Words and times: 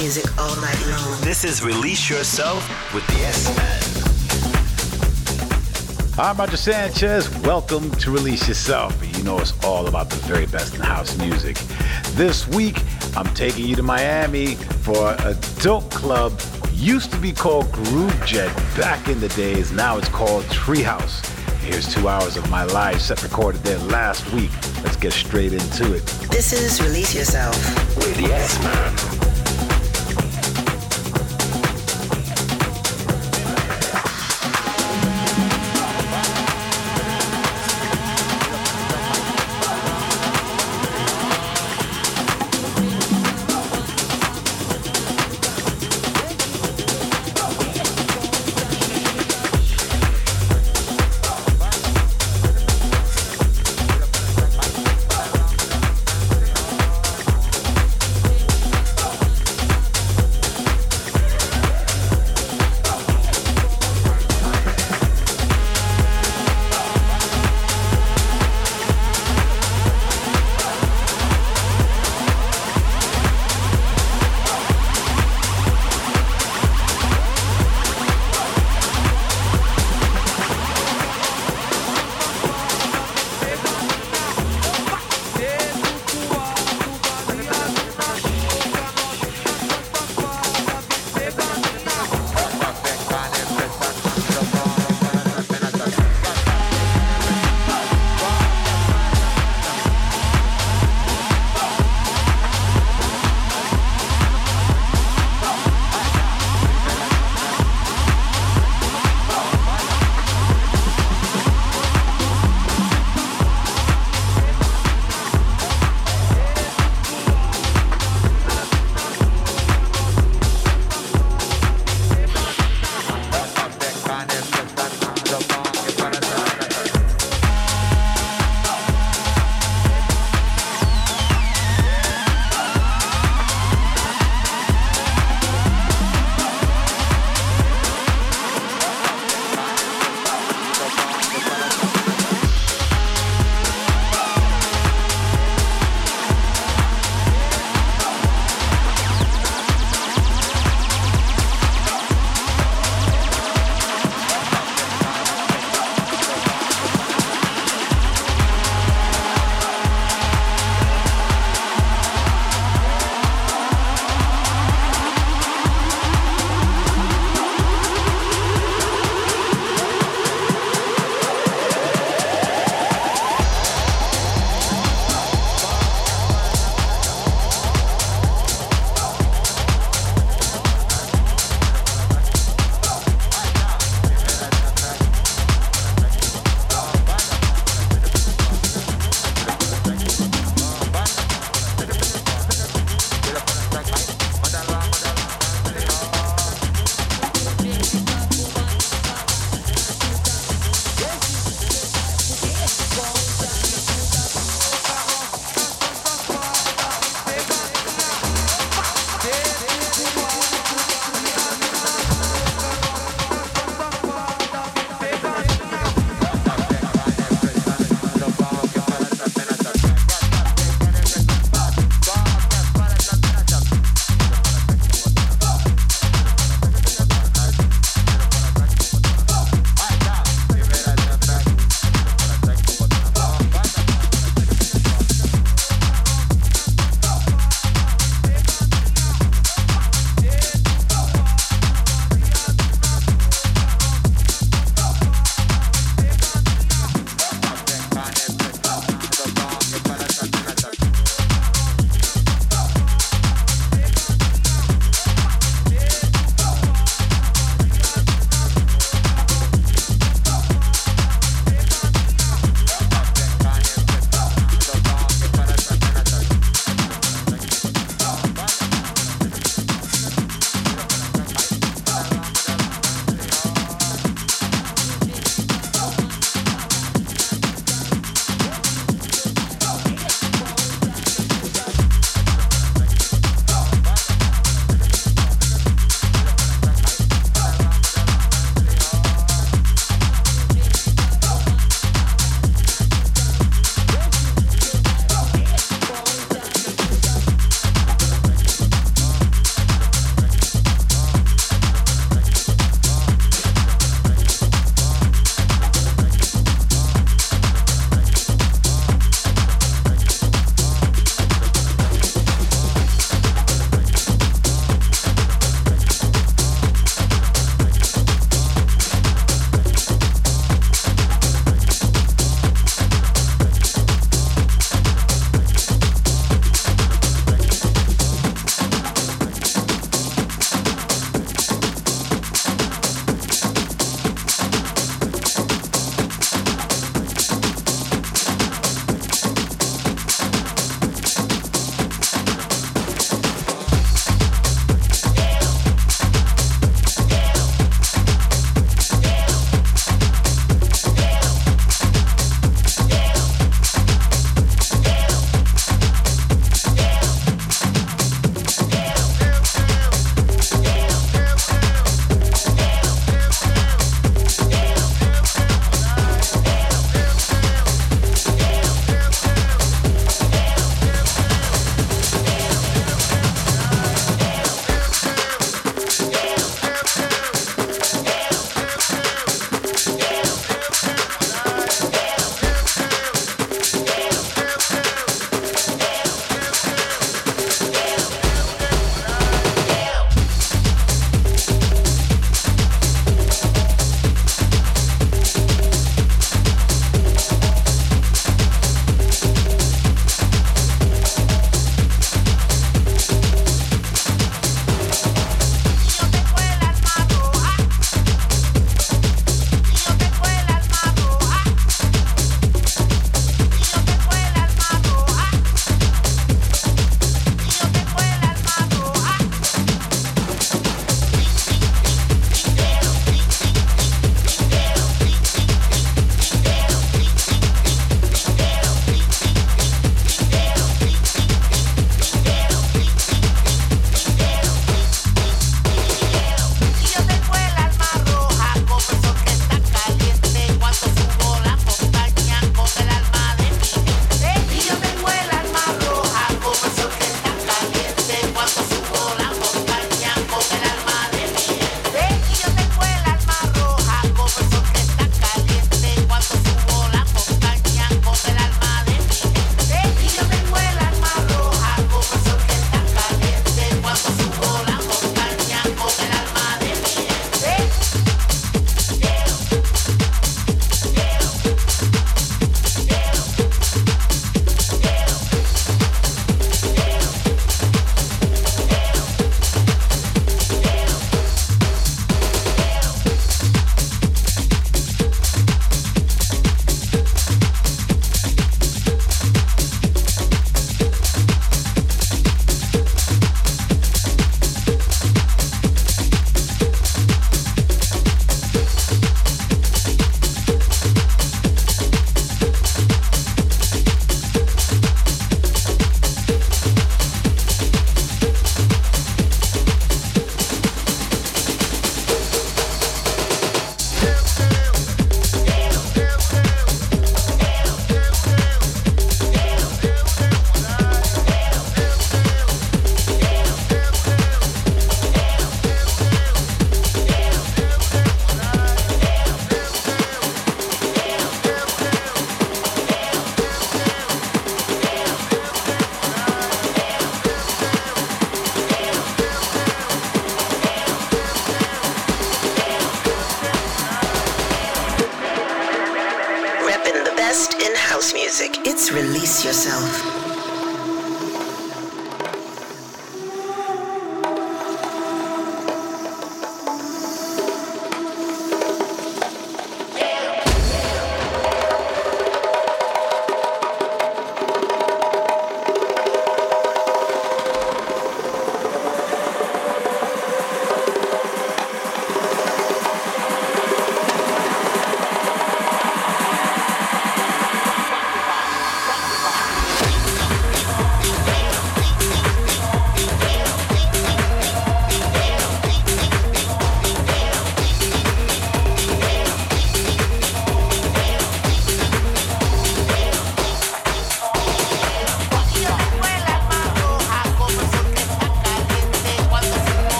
music 0.00 0.38
all 0.38 0.56
night 0.62 0.86
long. 0.86 1.20
This 1.20 1.44
is 1.44 1.62
Release 1.62 2.08
Yourself 2.08 2.66
with 2.94 3.06
the 3.08 3.16
S 3.16 3.54
Man. 3.54 3.82
I'm 6.18 6.38
Roger 6.38 6.56
Sanchez. 6.56 7.28
Welcome 7.40 7.90
to 7.96 8.10
Release 8.10 8.48
Yourself. 8.48 8.96
You 9.14 9.22
know 9.24 9.38
it's 9.38 9.52
all 9.62 9.88
about 9.88 10.08
the 10.08 10.16
very 10.16 10.46
best 10.46 10.74
in 10.74 10.80
house 10.80 11.18
music. 11.18 11.58
This 12.12 12.48
week, 12.48 12.82
I'm 13.14 13.26
taking 13.34 13.66
you 13.66 13.76
to 13.76 13.82
Miami 13.82 14.54
for 14.54 15.12
a 15.18 15.36
dope 15.60 15.90
club. 15.90 16.40
Used 16.72 17.10
to 17.12 17.18
be 17.18 17.32
called 17.32 17.70
Groove 17.70 18.24
Jet 18.24 18.56
back 18.78 19.06
in 19.08 19.20
the 19.20 19.28
days. 19.28 19.70
Now 19.70 19.98
it's 19.98 20.08
called 20.08 20.44
Treehouse. 20.44 21.26
Here's 21.58 21.92
two 21.92 22.08
hours 22.08 22.38
of 22.38 22.48
my 22.48 22.64
live 22.64 23.02
set 23.02 23.22
recorded 23.22 23.62
there 23.64 23.78
last 23.78 24.32
week. 24.32 24.50
Let's 24.82 24.96
get 24.96 25.12
straight 25.12 25.52
into 25.52 25.92
it. 25.92 26.06
This 26.30 26.54
is 26.54 26.80
Release 26.80 27.14
Yourself 27.14 27.54
with 27.98 28.16
the 28.16 28.32
S 28.32 28.58
Man. 28.64 29.19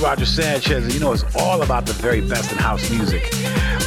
Roger 0.00 0.24
Sanchez, 0.24 0.84
and 0.84 0.92
you 0.94 1.00
know 1.00 1.12
it's 1.12 1.24
all 1.36 1.62
about 1.62 1.84
the 1.84 1.92
very 1.92 2.20
best 2.20 2.50
in 2.50 2.58
house 2.58 2.90
music. 2.90 3.22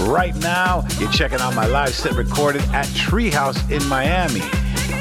Right 0.02 0.36
now, 0.36 0.86
you're 1.00 1.12
checking 1.12 1.40
out 1.40 1.56
my 1.56 1.66
live 1.66 1.94
set 1.94 2.14
recorded 2.14 2.62
at 2.74 2.86
Treehouse 2.88 3.60
in 3.72 3.86
Miami. 3.88 4.42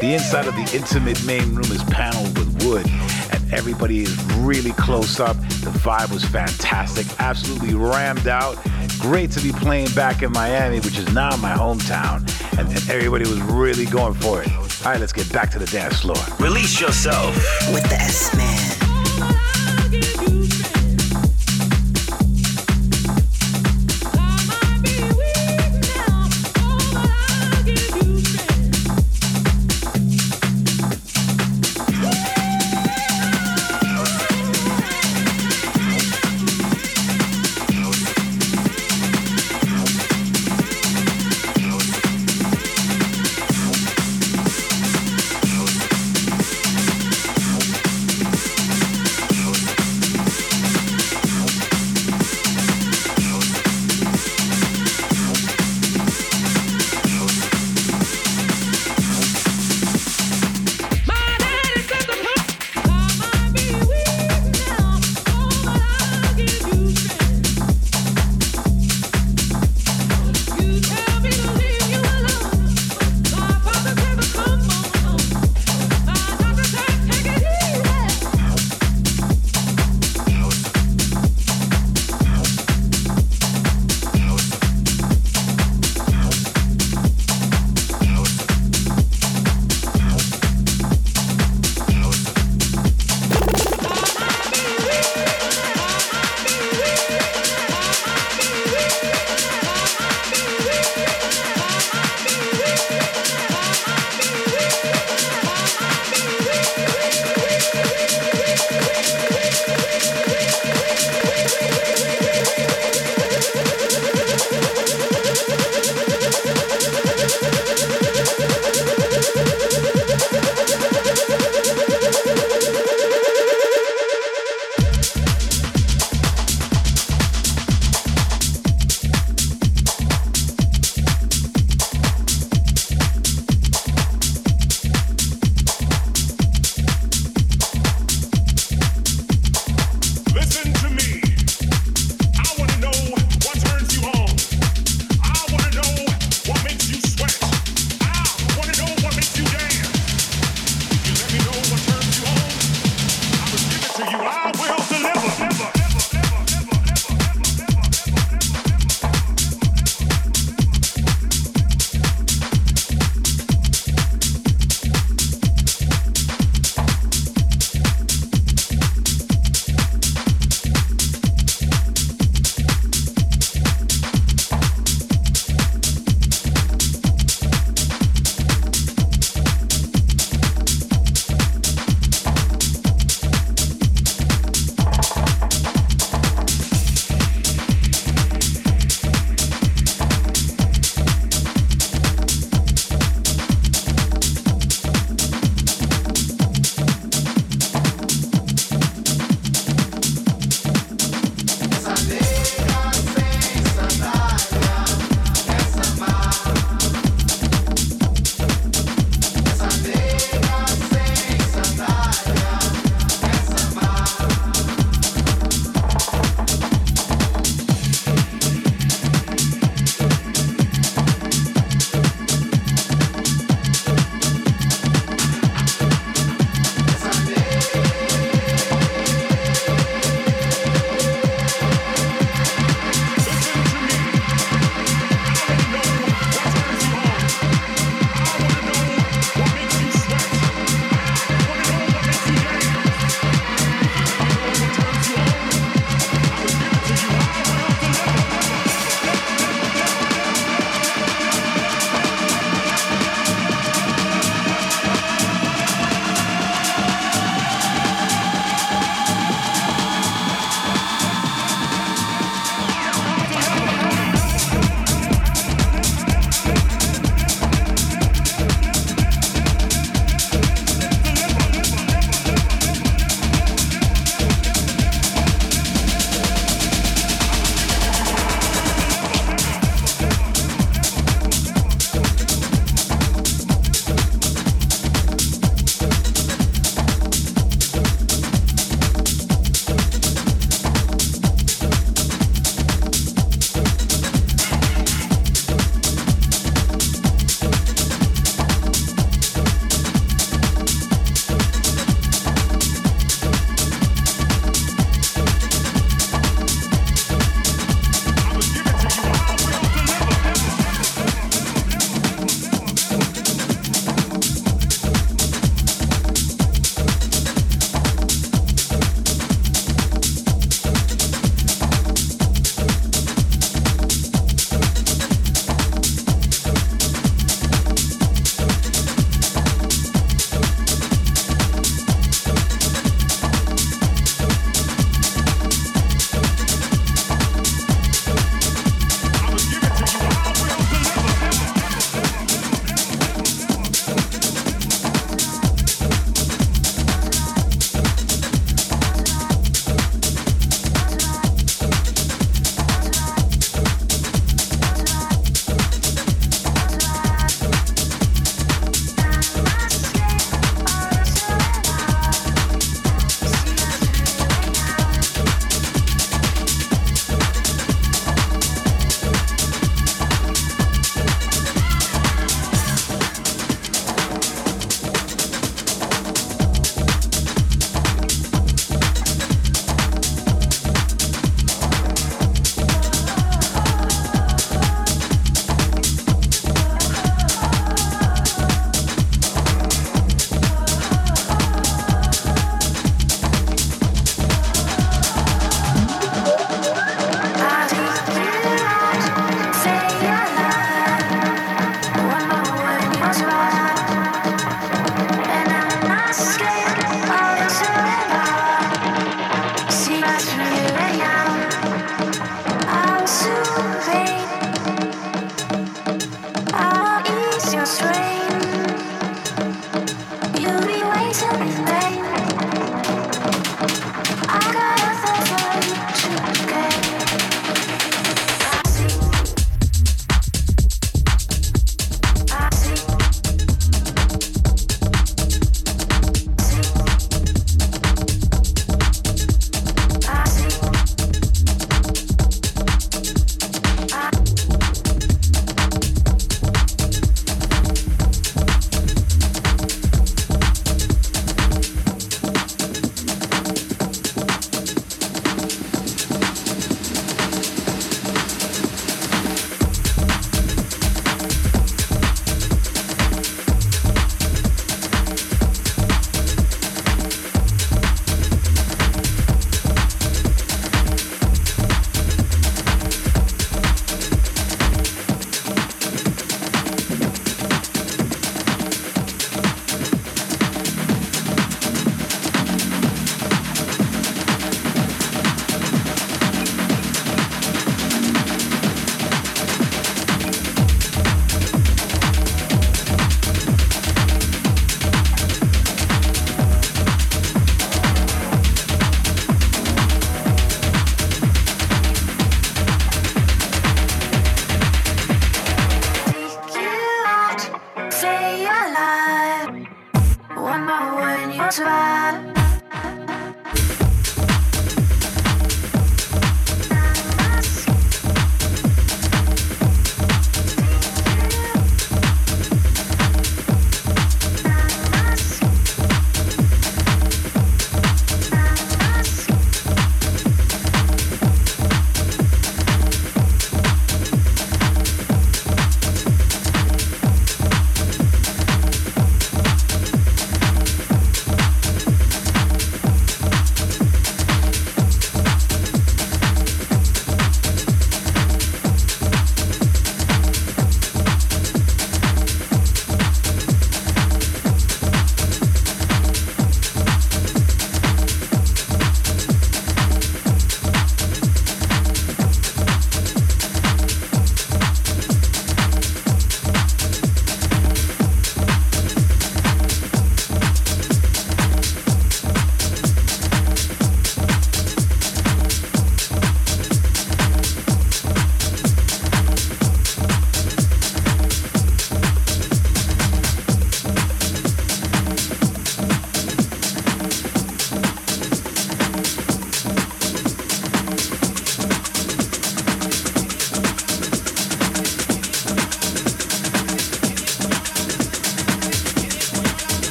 The 0.00 0.14
inside 0.14 0.46
of 0.46 0.54
the 0.54 0.70
intimate 0.76 1.24
main 1.24 1.54
room 1.54 1.70
is 1.70 1.82
paneled 1.84 2.36
with 2.36 2.64
wood, 2.64 2.86
and 3.32 3.52
everybody 3.52 4.00
is 4.02 4.24
really 4.34 4.72
close 4.72 5.20
up. 5.20 5.36
The 5.36 5.70
vibe 5.78 6.12
was 6.12 6.24
fantastic, 6.24 7.06
absolutely 7.20 7.74
rammed 7.74 8.26
out. 8.26 8.58
Great 8.98 9.30
to 9.32 9.40
be 9.40 9.52
playing 9.52 9.90
back 9.94 10.22
in 10.22 10.32
Miami, 10.32 10.80
which 10.80 10.98
is 10.98 11.12
now 11.14 11.36
my 11.36 11.52
hometown, 11.52 12.20
and, 12.58 12.68
and 12.68 12.90
everybody 12.90 13.28
was 13.28 13.40
really 13.42 13.86
going 13.86 14.14
for 14.14 14.42
it. 14.42 14.52
All 14.84 14.92
right, 14.92 15.00
let's 15.00 15.12
get 15.12 15.32
back 15.32 15.50
to 15.52 15.58
the 15.58 15.66
dance 15.66 16.00
floor. 16.00 16.16
Release 16.40 16.80
yourself. 16.80 17.34
With 17.72 17.84
the 17.88 17.96
S 17.96 18.36
Man. 18.36 18.75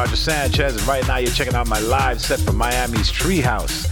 Roger 0.00 0.16
Sanchez, 0.16 0.74
and 0.78 0.88
right 0.88 1.06
now 1.06 1.18
you're 1.18 1.30
checking 1.30 1.54
out 1.54 1.68
my 1.68 1.78
live 1.80 2.22
set 2.22 2.40
from 2.40 2.56
Miami's 2.56 3.12
Treehouse. 3.12 3.84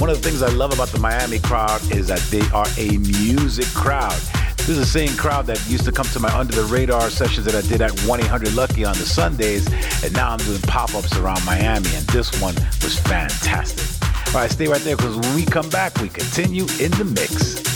One 0.00 0.08
of 0.08 0.14
the 0.14 0.22
things 0.22 0.40
I 0.40 0.50
love 0.50 0.72
about 0.72 0.86
the 0.90 1.00
Miami 1.00 1.40
crowd 1.40 1.82
is 1.90 2.06
that 2.06 2.20
they 2.30 2.42
are 2.50 2.66
a 2.78 2.96
music 2.98 3.66
crowd. 3.74 4.16
This 4.56 4.68
is 4.68 4.78
the 4.78 4.86
same 4.86 5.16
crowd 5.16 5.46
that 5.46 5.60
used 5.68 5.84
to 5.86 5.90
come 5.90 6.06
to 6.06 6.20
my 6.20 6.32
under 6.32 6.54
the 6.54 6.62
radar 6.62 7.10
sessions 7.10 7.44
that 7.44 7.56
I 7.56 7.66
did 7.66 7.82
at 7.82 7.90
1 8.02 8.20
800 8.20 8.54
Lucky 8.54 8.84
on 8.84 8.96
the 8.98 9.04
Sundays, 9.04 9.66
and 10.04 10.12
now 10.12 10.30
I'm 10.30 10.38
doing 10.38 10.60
pop 10.60 10.94
ups 10.94 11.16
around 11.16 11.44
Miami, 11.44 11.92
and 11.92 12.06
this 12.06 12.40
one 12.40 12.54
was 12.80 12.96
fantastic. 13.00 14.08
All 14.28 14.34
right, 14.34 14.50
stay 14.52 14.68
right 14.68 14.80
there 14.82 14.96
because 14.96 15.16
when 15.16 15.34
we 15.34 15.44
come 15.44 15.68
back, 15.70 16.00
we 16.00 16.08
continue 16.08 16.66
in 16.78 16.92
the 16.92 17.04
mix. 17.04 17.67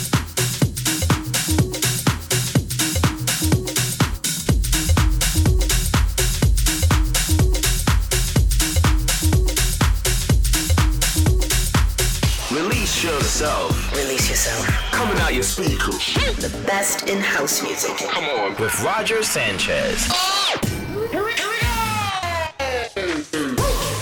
Best 16.72 17.06
in 17.06 17.20
house 17.20 17.62
music. 17.62 17.94
Come 18.08 18.24
on. 18.24 18.56
With 18.58 18.82
Roger 18.82 19.22
Sanchez. 19.22 20.06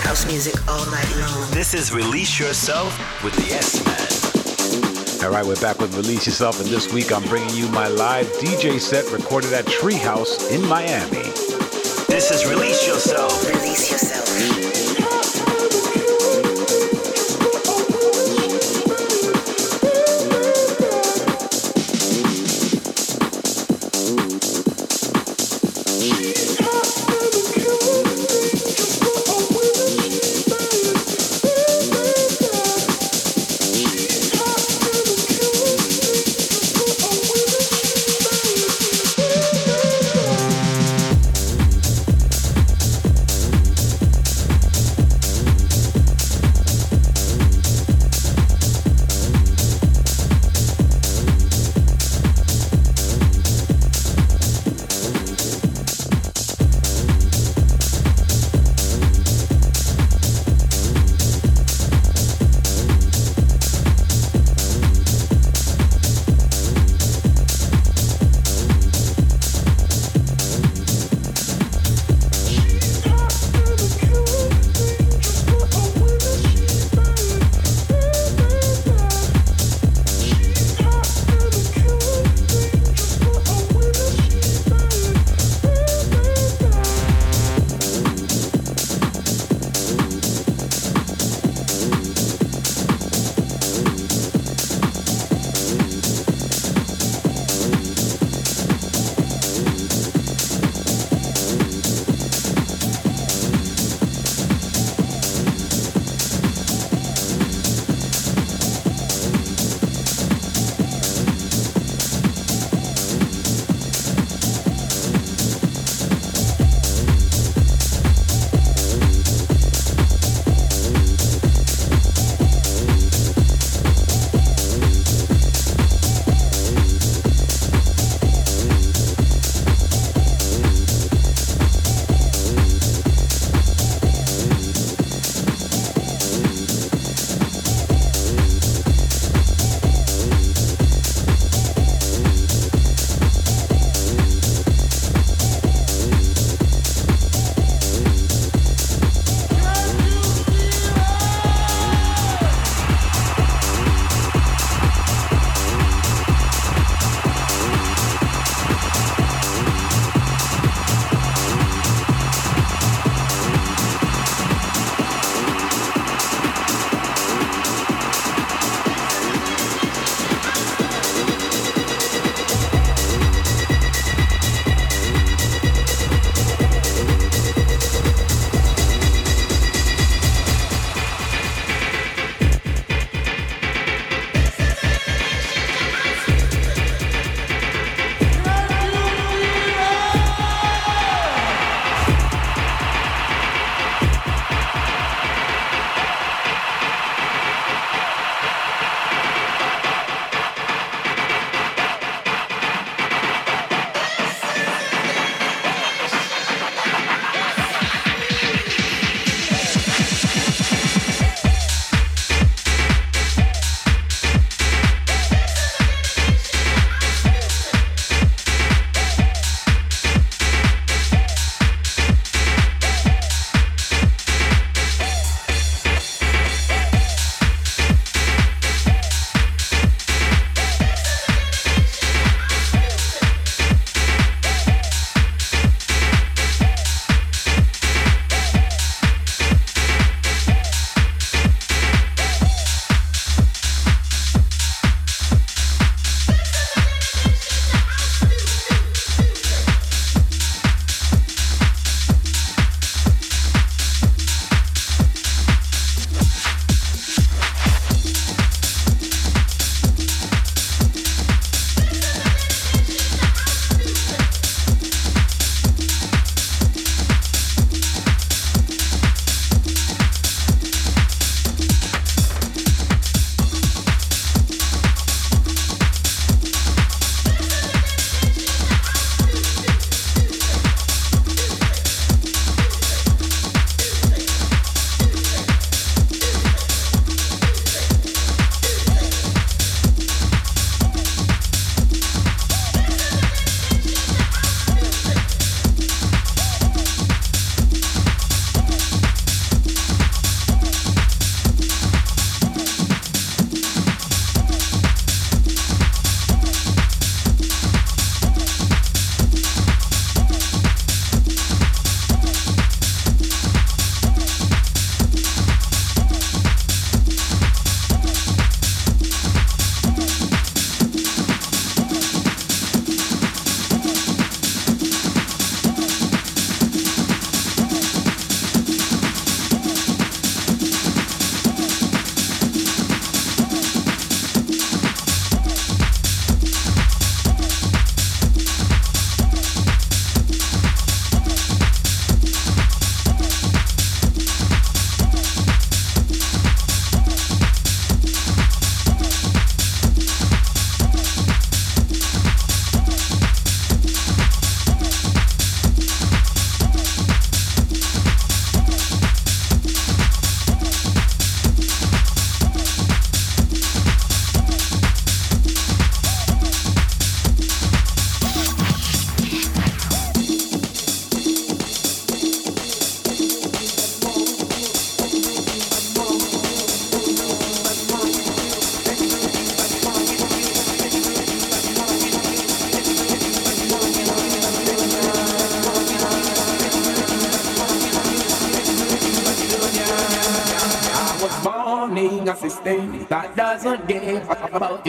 House 0.04 0.24
music 0.26 0.54
all 0.68 0.86
night 0.86 1.12
long. 1.16 1.50
This 1.50 1.74
is 1.74 1.92
Release 1.92 2.38
Yourself 2.38 2.92
with 3.24 3.34
the 3.34 3.52
S 3.52 3.84
Man. 3.84 5.24
All 5.24 5.34
right, 5.34 5.44
we're 5.44 5.60
back 5.60 5.80
with 5.80 5.96
Release 5.96 6.26
Yourself, 6.26 6.60
and 6.60 6.68
this 6.68 6.92
week 6.92 7.12
I'm 7.12 7.24
bringing 7.24 7.52
you 7.56 7.66
my 7.70 7.88
live 7.88 8.26
DJ 8.38 8.78
set 8.78 9.04
recorded 9.10 9.52
at 9.52 9.64
Treehouse 9.64 10.52
in 10.54 10.64
Miami. 10.68 11.26
This 12.06 12.30
is 12.30 12.48
Release 12.48 12.86
Yourself. 12.86 13.32
Release 13.48 13.90
yourself. 13.90 14.89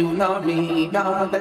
You, 0.02 0.14
nor 0.14 0.41
me, 0.41 0.88
nor 0.88 1.28
the 1.28 1.39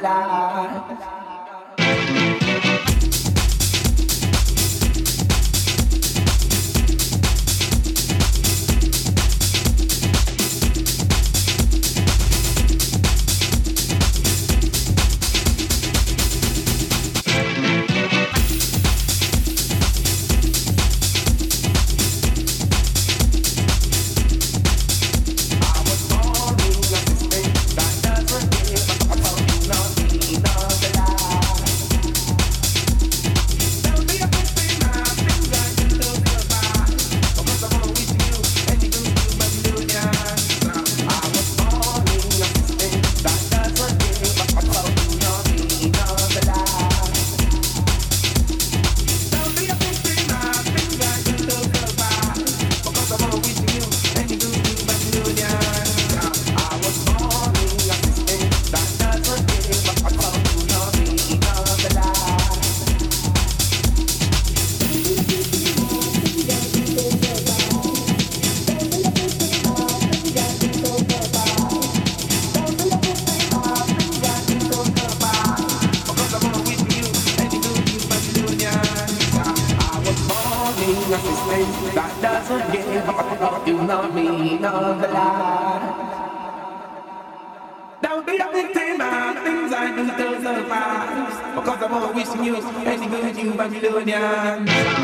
news, 92.41 92.65
and 92.65 93.03
the 93.03 93.07
good 93.07 93.37
you 93.37 93.53
Babylonians. 93.53 95.00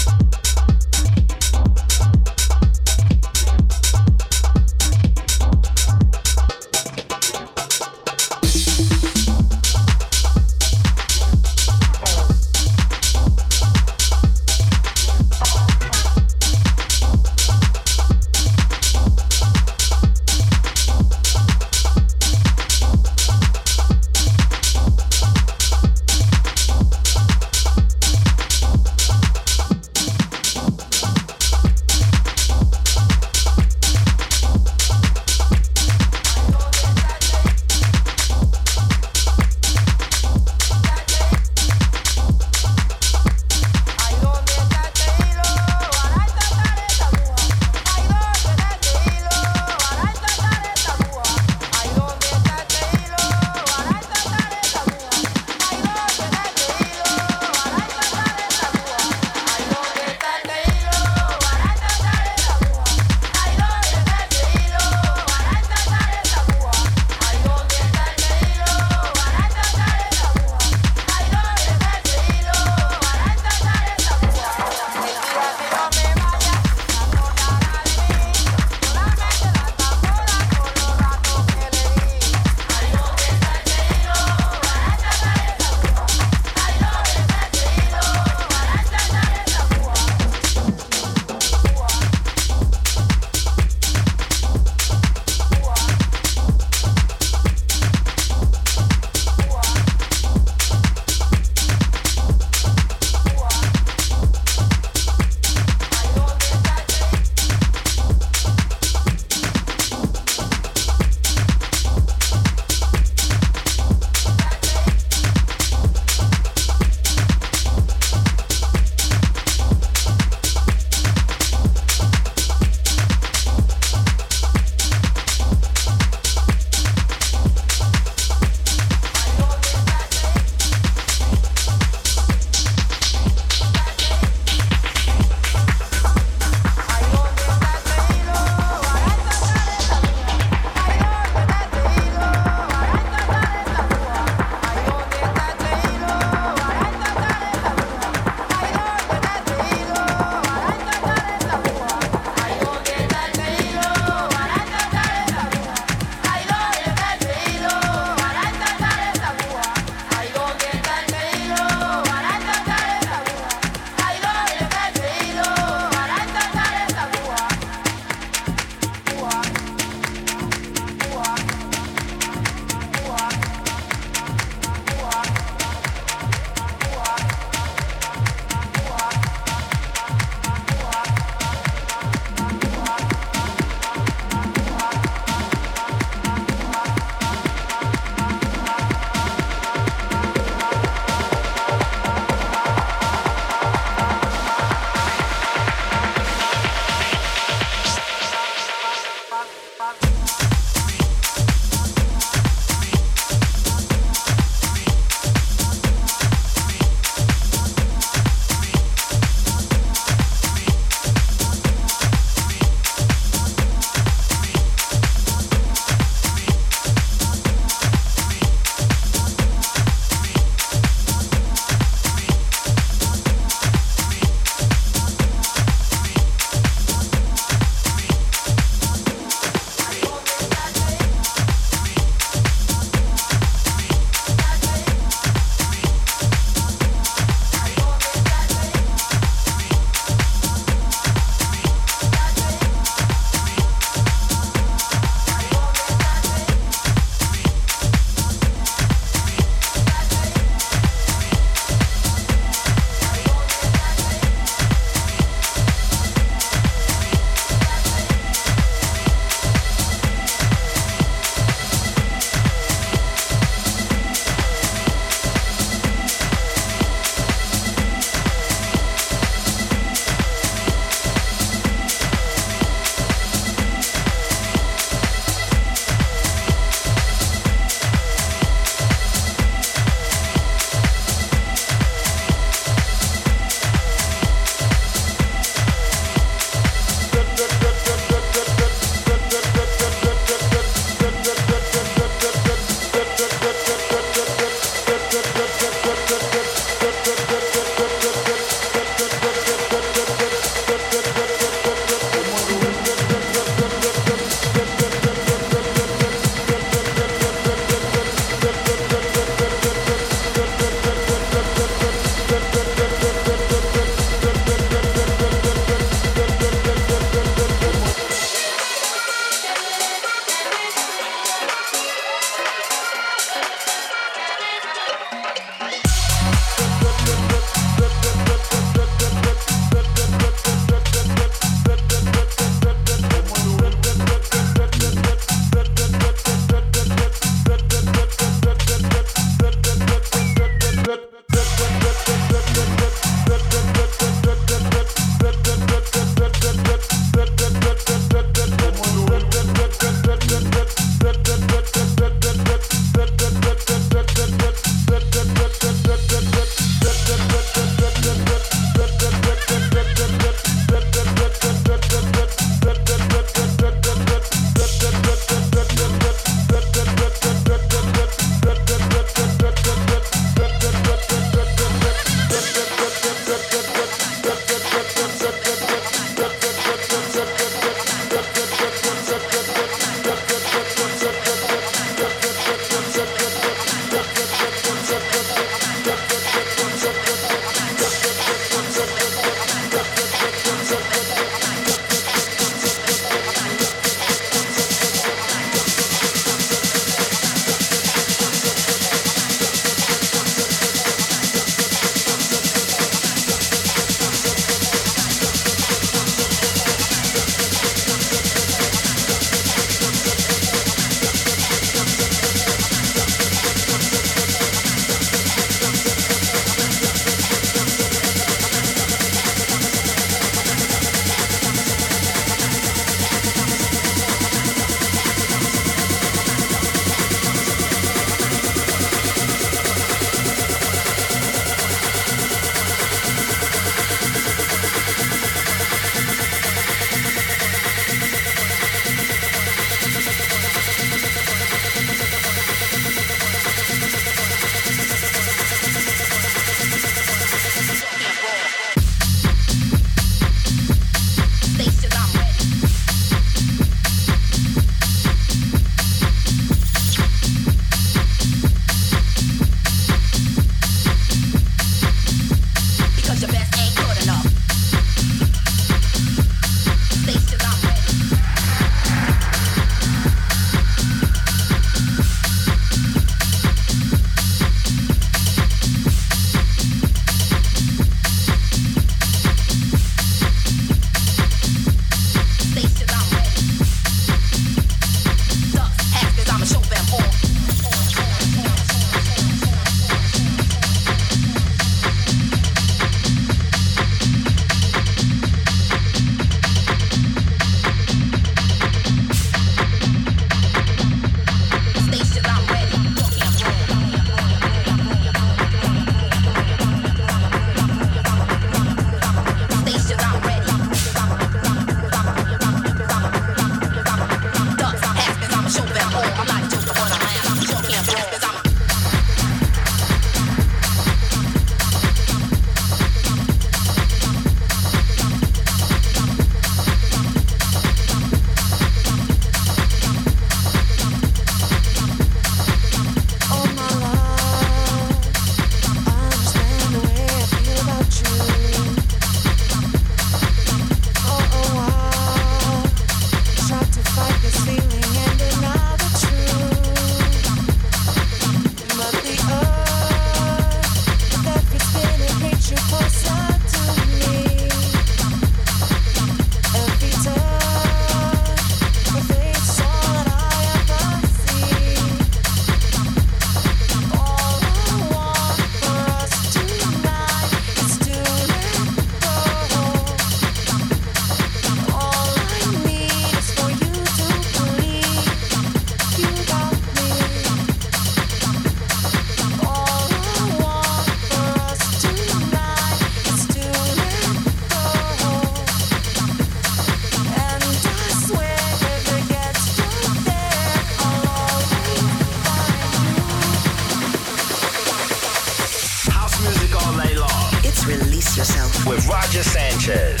Yourself. 598.18 598.66
with 598.66 598.84
Roger 598.88 599.22
Sanchez. 599.22 600.00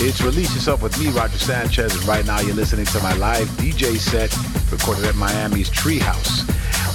It's 0.00 0.22
Release 0.22 0.54
Yourself 0.54 0.82
with 0.82 0.96
me, 1.00 1.08
Roger 1.08 1.36
Sanchez, 1.36 1.92
and 1.92 2.04
right 2.04 2.24
now 2.24 2.38
you're 2.38 2.54
listening 2.54 2.86
to 2.86 3.02
my 3.02 3.12
live 3.14 3.48
DJ 3.58 3.98
set 3.98 4.30
recorded 4.70 5.04
at 5.04 5.16
Miami's 5.16 5.68
Treehouse. 5.68 6.48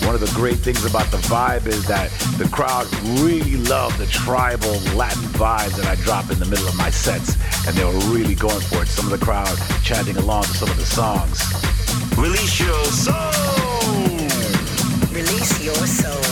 One 0.06 0.16
of 0.16 0.22
the 0.22 0.32
great 0.34 0.60
things 0.60 0.86
about 0.86 1.12
the 1.12 1.18
vibe 1.28 1.68
is 1.68 1.86
that 1.88 2.10
the 2.38 2.48
crowd 2.48 2.88
really 3.20 3.58
love 3.58 3.98
the 3.98 4.06
tribal 4.06 4.72
Latin 4.96 5.24
vibes 5.34 5.76
that 5.76 5.88
I 5.88 5.96
drop 6.04 6.32
in 6.32 6.40
the 6.40 6.46
middle 6.46 6.70
of 6.70 6.78
my 6.78 6.90
sets, 6.90 7.36
and 7.68 7.76
they 7.76 7.84
were 7.84 8.00
really 8.16 8.36
going 8.36 8.62
for 8.62 8.84
it. 8.84 8.88
Some 8.88 9.12
of 9.12 9.20
the 9.20 9.24
crowd 9.26 9.58
chanting 9.84 10.16
along 10.16 10.44
to 10.44 10.54
some 10.54 10.70
of 10.70 10.78
the 10.78 10.86
songs. 10.86 11.44
Release 12.18 12.62
your 12.62 12.86
soul. 12.86 13.14
Release 15.12 15.66
your 15.66 15.76
soul. 15.86 16.23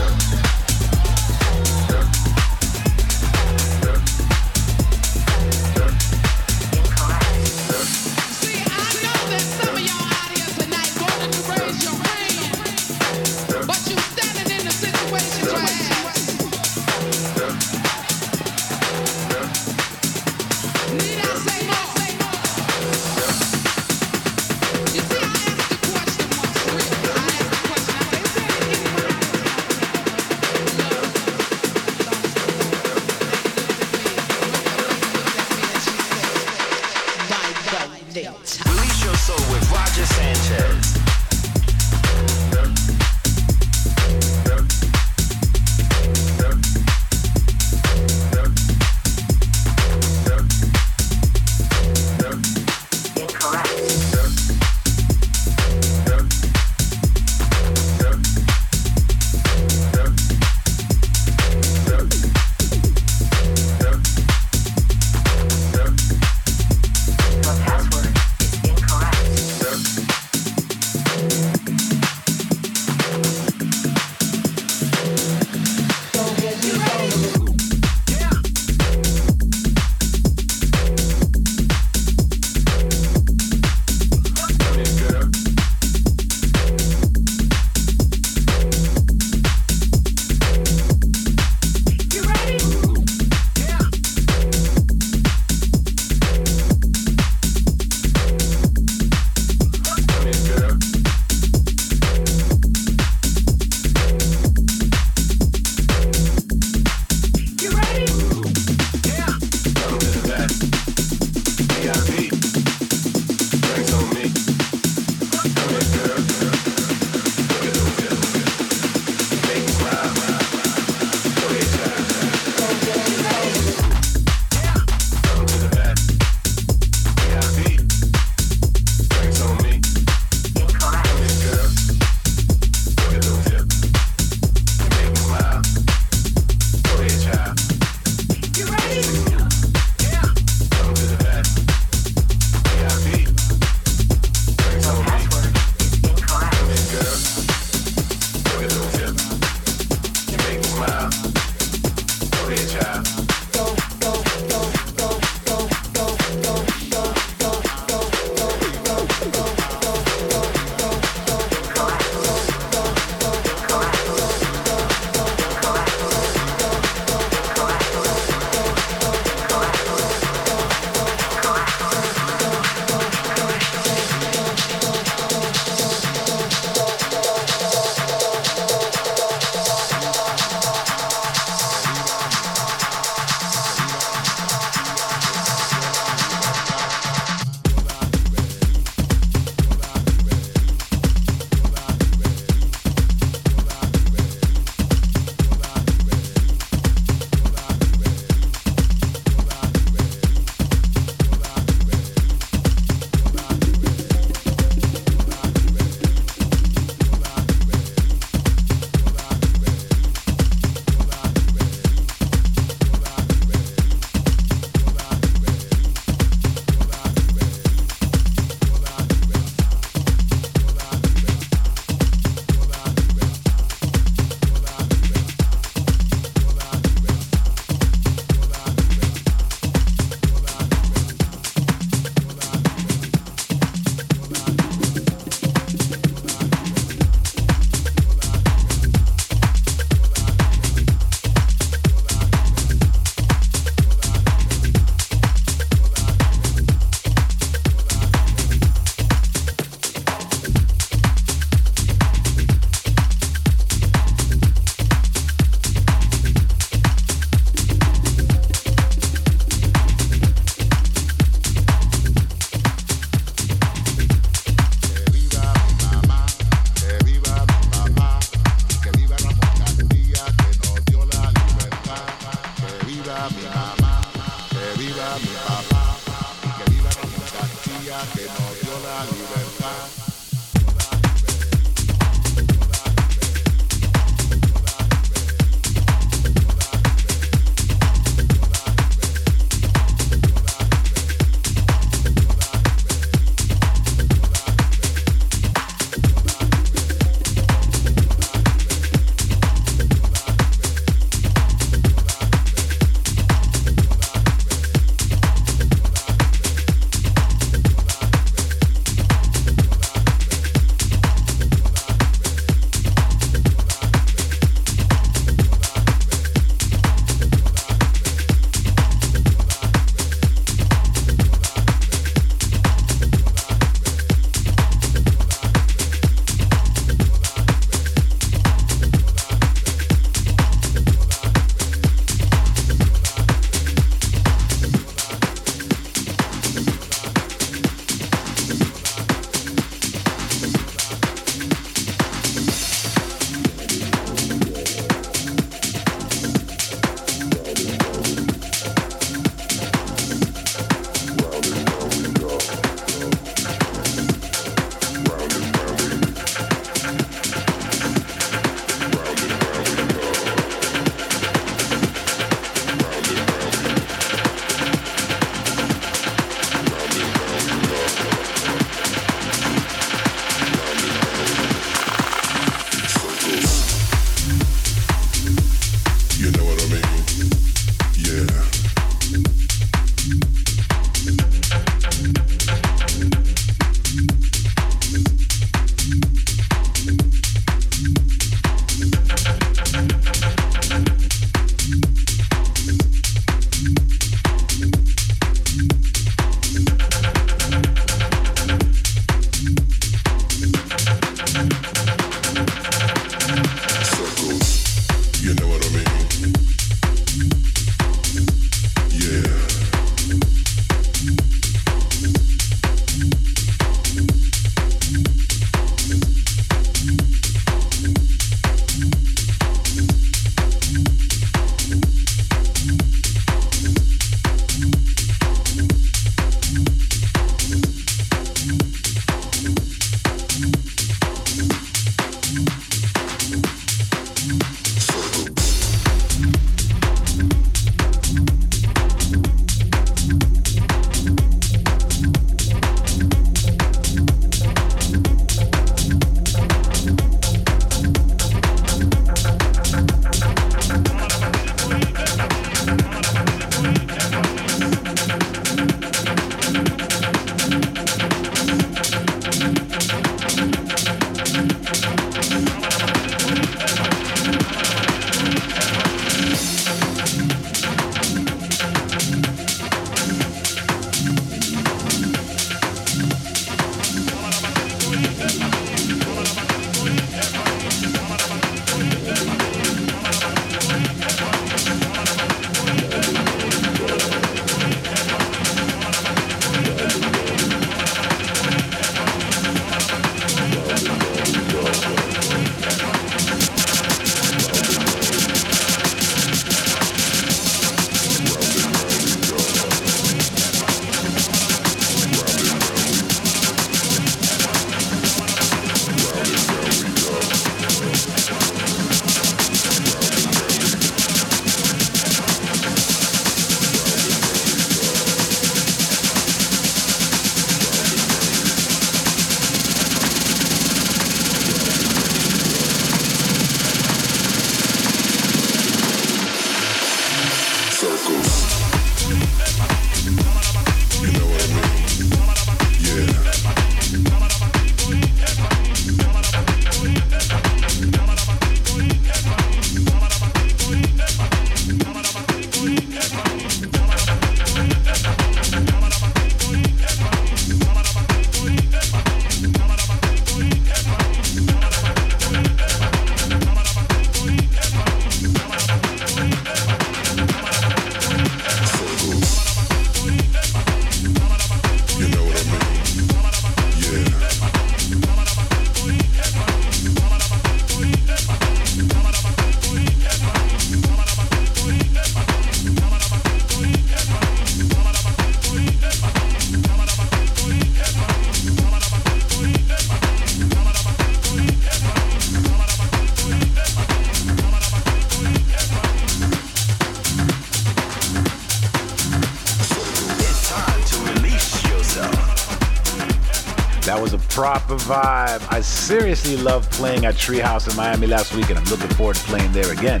Vibe. 594.86 595.44
I 595.52 595.60
seriously 595.60 596.36
loved 596.36 596.70
playing 596.70 597.06
at 597.06 597.16
Treehouse 597.16 597.68
in 597.68 597.76
Miami 597.76 598.06
last 598.06 598.34
week, 598.34 598.50
and 598.50 598.58
I'm 598.58 598.64
looking 598.66 598.88
forward 598.90 599.16
to 599.16 599.22
playing 599.24 599.50
there 599.50 599.72
again. 599.72 600.00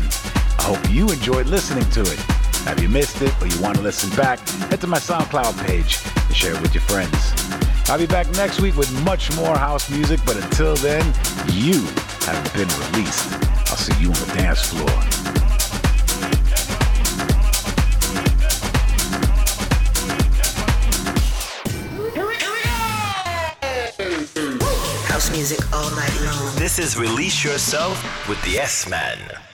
I 0.58 0.62
hope 0.62 0.78
you 0.88 1.10
enjoyed 1.10 1.46
listening 1.46 1.88
to 1.90 2.02
it. 2.02 2.20
If 2.68 2.80
you 2.80 2.88
missed 2.88 3.20
it 3.20 3.32
or 3.42 3.48
you 3.48 3.60
want 3.60 3.76
to 3.76 3.82
listen 3.82 4.14
back, 4.16 4.38
head 4.70 4.80
to 4.82 4.86
my 4.86 4.98
SoundCloud 4.98 5.66
page 5.66 5.98
and 6.04 6.36
share 6.36 6.54
it 6.54 6.62
with 6.62 6.72
your 6.72 6.82
friends. 6.82 7.32
I'll 7.90 7.98
be 7.98 8.06
back 8.06 8.30
next 8.32 8.60
week 8.60 8.76
with 8.76 8.90
much 9.04 9.34
more 9.36 9.56
house 9.56 9.90
music, 9.90 10.20
but 10.24 10.36
until 10.36 10.76
then, 10.76 11.04
you 11.52 11.82
have 12.22 12.52
been 12.54 12.68
released. 12.92 13.32
I'll 13.68 13.76
see 13.76 14.00
you 14.00 14.08
on 14.08 14.20
the 14.28 14.34
dance 14.36 14.66
floor. 14.66 15.15
This 26.76 26.94
is 26.94 27.00
Release 27.00 27.42
Yourself 27.42 28.28
with 28.28 28.42
the 28.42 28.58
S 28.58 28.86
Man. 28.86 29.45